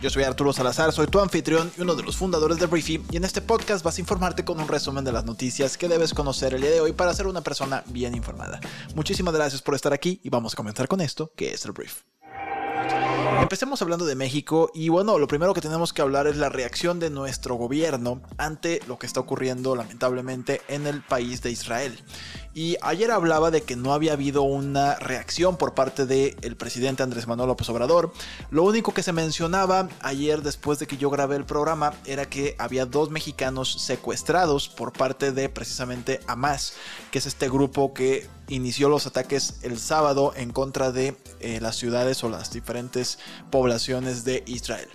[0.00, 3.16] Yo soy Arturo Salazar, soy tu anfitrión y uno de los fundadores de Briefy y
[3.16, 6.54] en este podcast vas a informarte con un resumen de las noticias que debes conocer
[6.54, 8.60] el día de hoy para ser una persona bien informada.
[8.94, 12.02] Muchísimas gracias por estar aquí y vamos a comenzar con esto que es el Brief.
[13.36, 16.98] Empecemos hablando de México y bueno, lo primero que tenemos que hablar es la reacción
[17.00, 21.98] de nuestro gobierno ante lo que está ocurriendo lamentablemente en el país de Israel.
[22.54, 27.26] Y ayer hablaba de que no había habido una reacción por parte del presidente Andrés
[27.26, 28.12] Manuel López Obrador.
[28.50, 32.56] Lo único que se mencionaba ayer después de que yo grabé el programa era que
[32.58, 36.74] había dos mexicanos secuestrados por parte de precisamente Hamas,
[37.10, 41.76] que es este grupo que inició los ataques el sábado en contra de eh, las
[41.76, 43.18] ciudades o las diferentes
[43.50, 44.88] poblaciones de Israel.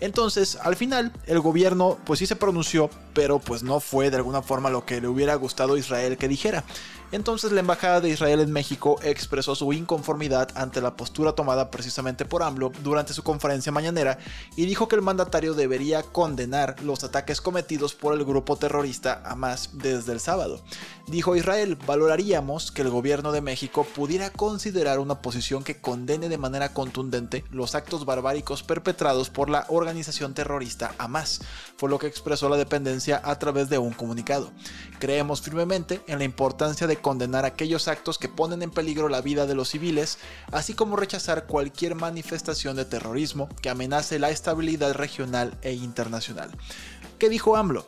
[0.00, 4.42] Entonces, al final, el gobierno pues sí se pronunció, pero pues no fue de alguna
[4.42, 6.64] forma lo que le hubiera gustado a Israel que dijera.
[7.10, 12.26] Entonces la Embajada de Israel en México expresó su inconformidad ante la postura tomada precisamente
[12.26, 14.18] por AMLO durante su conferencia mañanera
[14.56, 19.70] y dijo que el mandatario debería condenar los ataques cometidos por el grupo terrorista Hamas
[19.72, 20.60] desde el sábado.
[21.06, 26.36] Dijo Israel, valoraríamos que el gobierno de México pudiera considerar una posición que condene de
[26.36, 31.40] manera contundente los actos barbáricos perpetrados por la organización terrorista Hamas,
[31.76, 34.50] fue lo que expresó la dependencia a través de un comunicado.
[34.98, 39.46] Creemos firmemente en la importancia de condenar aquellos actos que ponen en peligro la vida
[39.46, 40.18] de los civiles,
[40.50, 46.50] así como rechazar cualquier manifestación de terrorismo que amenace la estabilidad regional e internacional.
[47.18, 47.86] ¿Qué dijo AMLO?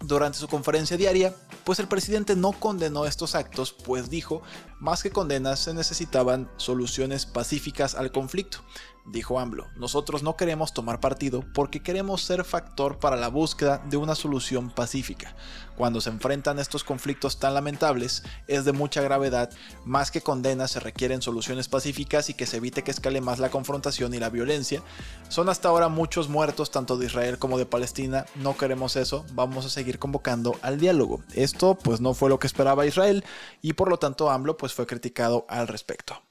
[0.00, 1.34] Durante su conferencia diaria,
[1.64, 4.42] pues el presidente no condenó estos actos, pues dijo,
[4.80, 8.58] más que condenas se necesitaban soluciones pacíficas al conflicto.
[9.06, 13.98] Dijo AMLO, nosotros no queremos tomar partido porque queremos ser factor para la búsqueda de
[13.98, 15.36] una solución pacífica.
[15.76, 19.50] Cuando se enfrentan estos conflictos tan lamentables, es de mucha gravedad,
[19.84, 23.50] más que condenas se requieren soluciones pacíficas y que se evite que escale más la
[23.50, 24.82] confrontación y la violencia.
[25.28, 29.66] Son hasta ahora muchos muertos tanto de Israel como de Palestina, no queremos eso, vamos
[29.66, 31.22] a seguir convocando al diálogo.
[31.34, 33.22] Esto pues no fue lo que esperaba Israel
[33.60, 36.23] y por lo tanto AMLO pues fue criticado al respecto.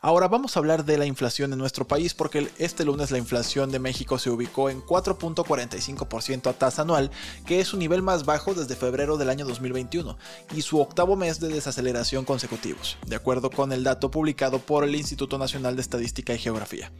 [0.00, 3.70] Ahora vamos a hablar de la inflación en nuestro país porque este lunes la inflación
[3.70, 7.10] de México se ubicó en 4.45% a tasa anual,
[7.44, 10.16] que es su nivel más bajo desde febrero del año 2021
[10.54, 14.94] y su octavo mes de desaceleración consecutivos, de acuerdo con el dato publicado por el
[14.94, 16.92] Instituto Nacional de Estadística y Geografía.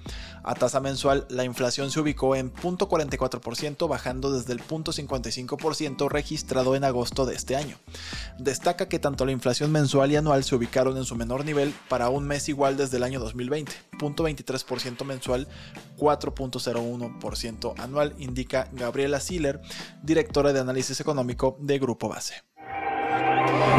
[0.42, 6.84] A tasa mensual, la inflación se ubicó en 0.44%, bajando desde el 0.55% registrado en
[6.84, 7.76] agosto de este año.
[8.38, 12.10] Destaca que tanto la inflación mensual y anual se ubicaron en su menor nivel para
[12.10, 15.48] un mes igual desde el año 2020, 0.23% mensual,
[15.96, 19.60] 4.01% anual, indica Gabriela Siller,
[20.02, 22.34] directora de análisis económico de Grupo Base.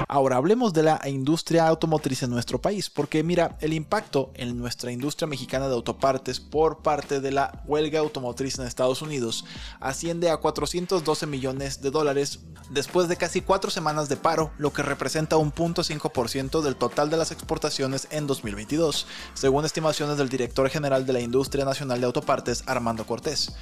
[0.10, 4.92] Ahora hablemos de la industria automotriz en nuestro país, porque mira, el impacto en nuestra
[4.92, 9.46] industria mexicana de autopartes por parte de la huelga automotriz en Estados Unidos
[9.80, 12.40] asciende a 412 millones de dólares
[12.70, 17.18] después de casi cuatro semanas de paro, lo que representa un 0.5% del total de
[17.18, 22.64] las exportaciones en 2022, según estimaciones del director general de la Industria Nacional de Autopartes,
[22.66, 23.54] Armando Cortés.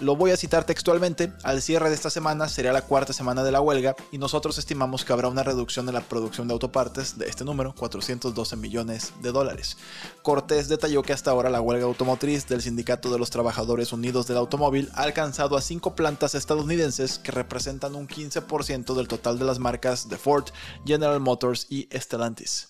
[0.00, 3.52] Lo voy a citar textualmente, al cierre de esta semana sería la cuarta semana de
[3.52, 7.26] la huelga y nosotros estimamos que habrá una reducción de la producción de autopartes de
[7.26, 9.76] este número, 412 millones de dólares.
[10.22, 14.36] Cortés detalló que hasta ahora la huelga automotriz del Sindicato de los Trabajadores Unidos del
[14.36, 19.58] Automóvil ha alcanzado a cinco plantas estadounidenses que representan un 15% del total de las
[19.58, 20.44] marcas de Ford,
[20.86, 22.68] General Motors y Stellantis.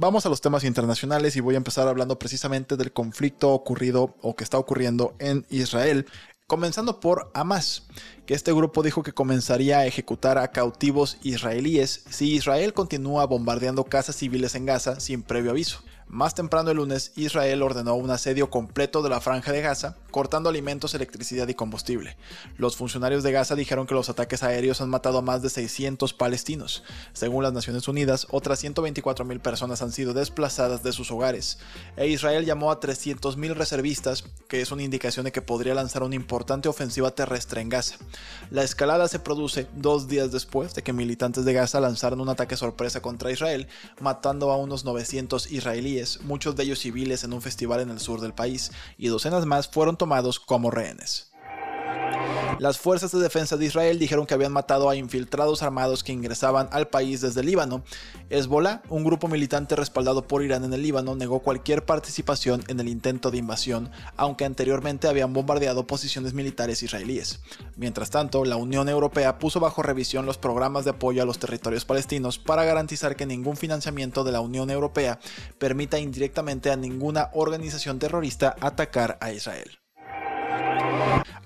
[0.00, 4.36] Vamos a los temas internacionales y voy a empezar hablando precisamente del conflicto ocurrido o
[4.36, 6.06] que está ocurriendo en Israel,
[6.46, 7.88] comenzando por Hamas,
[8.26, 13.84] que este grupo dijo que comenzaría a ejecutar a cautivos israelíes si Israel continúa bombardeando
[13.84, 15.82] casas civiles en Gaza sin previo aviso.
[16.08, 20.48] Más temprano el lunes, Israel ordenó un asedio completo de la franja de Gaza, cortando
[20.48, 22.16] alimentos, electricidad y combustible.
[22.58, 26.14] Los funcionarios de Gaza dijeron que los ataques aéreos han matado a más de 600
[26.14, 26.84] palestinos.
[27.12, 31.58] Según las Naciones Unidas, otras 124.000 personas han sido desplazadas de sus hogares.
[31.96, 36.14] E Israel llamó a 300.000 reservistas, que es una indicación de que podría lanzar una
[36.14, 37.96] importante ofensiva terrestre en Gaza.
[38.50, 42.56] La escalada se produce dos días después de que militantes de Gaza lanzaron un ataque
[42.56, 43.66] sorpresa contra Israel,
[44.00, 48.20] matando a unos 900 israelíes muchos de ellos civiles en un festival en el sur
[48.20, 51.32] del país, y docenas más fueron tomados como rehenes.
[52.58, 56.68] Las fuerzas de defensa de Israel dijeron que habían matado a infiltrados armados que ingresaban
[56.72, 57.84] al país desde Líbano.
[58.30, 62.88] Hezbollah, un grupo militante respaldado por Irán en el Líbano, negó cualquier participación en el
[62.88, 67.40] intento de invasión, aunque anteriormente habían bombardeado posiciones militares israelíes.
[67.76, 71.84] Mientras tanto, la Unión Europea puso bajo revisión los programas de apoyo a los territorios
[71.84, 75.18] palestinos para garantizar que ningún financiamiento de la Unión Europea
[75.58, 79.78] permita indirectamente a ninguna organización terrorista atacar a Israel.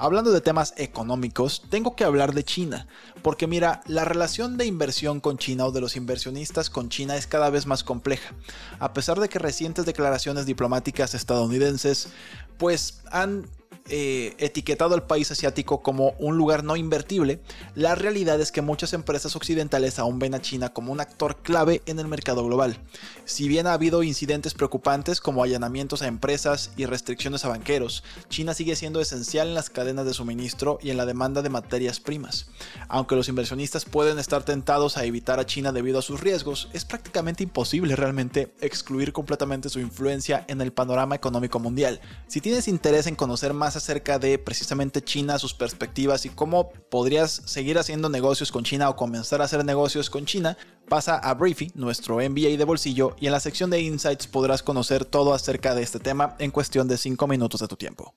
[0.03, 2.87] Hablando de temas económicos, tengo que hablar de China,
[3.21, 7.27] porque mira, la relación de inversión con China o de los inversionistas con China es
[7.27, 8.35] cada vez más compleja,
[8.79, 12.09] a pesar de que recientes declaraciones diplomáticas estadounidenses
[12.57, 13.45] pues han
[13.89, 17.41] eh, etiquetado al país asiático como un lugar no invertible,
[17.75, 21.83] la realidad es que muchas empresas occidentales aún ven a China como un actor clave
[21.87, 22.79] en el mercado global.
[23.25, 28.55] Si bien ha habido incidentes preocupantes como allanamientos a empresas y restricciones a banqueros, China
[28.55, 32.47] sigue siendo esencial en las cadenas de suministro y en la demanda de materias primas.
[32.89, 36.85] Aunque los inversionistas pueden estar tentados a evitar a China debido a sus riesgos, es
[36.85, 42.01] prácticamente imposible realmente excluir completamente su influencia en el panorama económico mundial.
[42.27, 47.31] Si tienes interés en conocer más acerca de precisamente China, sus perspectivas y cómo podrías
[47.45, 50.57] seguir haciendo negocios con China o comenzar a hacer negocios con China,
[50.89, 55.05] pasa a Briefy, nuestro MBA de bolsillo, y en la sección de Insights podrás conocer
[55.05, 58.15] todo acerca de este tema en cuestión de 5 minutos de tu tiempo.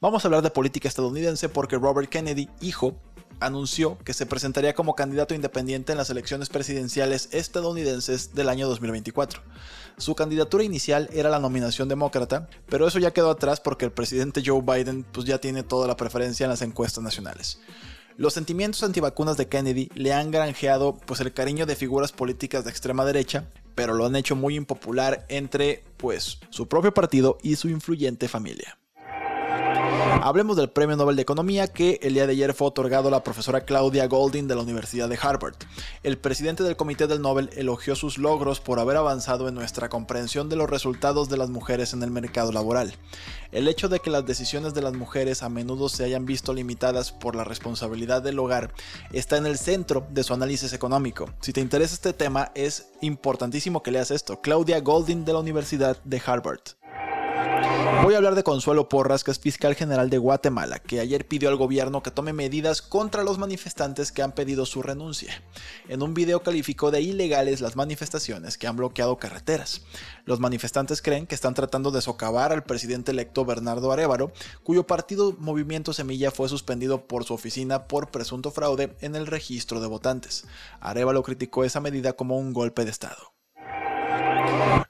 [0.00, 2.94] Vamos a hablar de política estadounidense porque Robert Kennedy, hijo,
[3.40, 9.42] anunció que se presentaría como candidato independiente en las elecciones presidenciales estadounidenses del año 2024.
[9.96, 14.42] Su candidatura inicial era la nominación demócrata, pero eso ya quedó atrás porque el presidente
[14.44, 17.60] Joe Biden pues ya tiene toda la preferencia en las encuestas nacionales.
[18.16, 22.70] Los sentimientos antivacunas de Kennedy le han granjeado pues el cariño de figuras políticas de
[22.70, 27.68] extrema derecha, pero lo han hecho muy impopular entre pues su propio partido y su
[27.68, 28.78] influyente familia.
[30.04, 33.22] Hablemos del Premio Nobel de Economía que el día de ayer fue otorgado a la
[33.22, 35.54] profesora Claudia Golding de la Universidad de Harvard.
[36.02, 40.48] El presidente del Comité del Nobel elogió sus logros por haber avanzado en nuestra comprensión
[40.48, 42.94] de los resultados de las mujeres en el mercado laboral.
[43.52, 47.12] El hecho de que las decisiones de las mujeres a menudo se hayan visto limitadas
[47.12, 48.72] por la responsabilidad del hogar
[49.12, 51.30] está en el centro de su análisis económico.
[51.40, 54.40] Si te interesa este tema, es importantísimo que leas esto.
[54.40, 56.60] Claudia Golding de la Universidad de Harvard.
[58.02, 61.48] Voy a hablar de Consuelo Porras, que es fiscal general de Guatemala, que ayer pidió
[61.48, 65.42] al gobierno que tome medidas contra los manifestantes que han pedido su renuncia.
[65.88, 69.82] En un video calificó de ilegales las manifestaciones que han bloqueado carreteras.
[70.24, 74.32] Los manifestantes creen que están tratando de socavar al presidente electo Bernardo Arevalo,
[74.62, 79.80] cuyo partido Movimiento Semilla fue suspendido por su oficina por presunto fraude en el registro
[79.80, 80.46] de votantes.
[80.80, 83.33] Arevalo criticó esa medida como un golpe de Estado.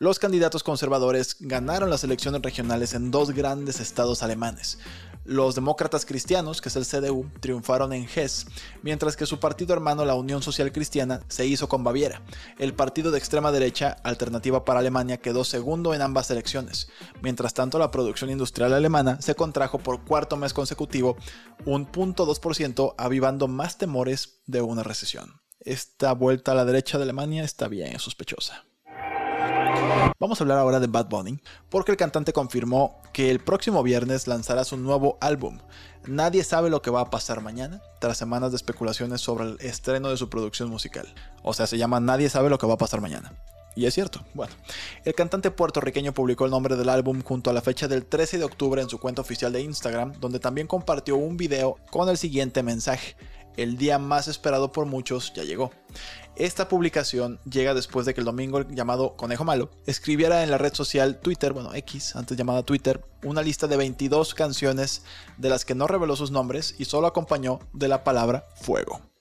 [0.05, 4.79] Los candidatos conservadores ganaron las elecciones regionales en dos grandes estados alemanes.
[5.25, 8.45] Los demócratas cristianos, que es el CDU, triunfaron en Hesse,
[8.83, 12.21] mientras que su partido hermano, la Unión Social Cristiana, se hizo con Baviera.
[12.59, 16.91] El partido de extrema derecha, Alternativa para Alemania, quedó segundo en ambas elecciones.
[17.23, 21.17] Mientras tanto, la producción industrial alemana se contrajo por cuarto mes consecutivo,
[21.65, 25.41] un 0.2%, avivando más temores de una recesión.
[25.61, 28.67] Esta vuelta a la derecha de Alemania está bien sospechosa.
[30.19, 31.39] Vamos a hablar ahora de Bad Bunny,
[31.69, 35.59] porque el cantante confirmó que el próximo viernes lanzará su nuevo álbum.
[36.07, 40.11] Nadie sabe lo que va a pasar mañana, tras semanas de especulaciones sobre el estreno
[40.11, 41.13] de su producción musical.
[41.43, 43.33] O sea, se llama Nadie sabe lo que va a pasar mañana.
[43.77, 44.55] Y es cierto, bueno.
[45.05, 48.45] El cantante puertorriqueño publicó el nombre del álbum junto a la fecha del 13 de
[48.45, 52.63] octubre en su cuenta oficial de Instagram, donde también compartió un video con el siguiente
[52.63, 53.17] mensaje
[53.57, 55.71] el día más esperado por muchos ya llegó.
[56.37, 60.75] Esta publicación llega después de que el domingo llamado Conejo Malo escribiera en la red
[60.75, 65.03] social Twitter, bueno X, antes llamada Twitter, una lista de 22 canciones
[65.39, 69.14] de las que no reveló sus nombres y solo acompañó de la palabra fuego.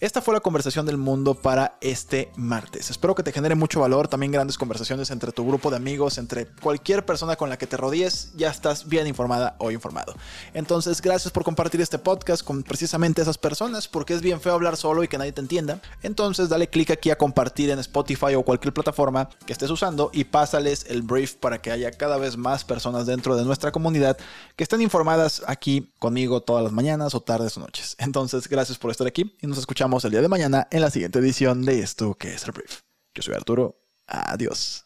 [0.00, 2.90] Esta fue la conversación del mundo para este martes.
[2.90, 6.46] Espero que te genere mucho valor, también grandes conversaciones entre tu grupo de amigos, entre
[6.46, 10.14] cualquier persona con la que te rodees, ya estás bien informada o informado.
[10.54, 14.76] Entonces, gracias por compartir este podcast con precisamente esas personas, porque es bien feo hablar
[14.76, 15.80] solo y que nadie te entienda.
[16.02, 20.24] Entonces, dale clic aquí a compartir en Spotify o cualquier plataforma que estés usando y
[20.24, 24.16] pásales el brief para que haya cada vez más personas dentro de nuestra comunidad
[24.56, 27.94] que estén informadas aquí conmigo todas las mañanas o tardes o noches.
[27.98, 31.18] Entonces, gracias por estar aquí y nos escuchamos el día de mañana en la siguiente
[31.18, 32.80] edición de esto que es el brief.
[33.14, 33.80] Yo soy Arturo.
[34.06, 34.84] Adiós.